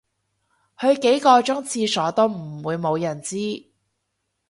[0.79, 3.37] 去幾個鐘廁所都唔會無人知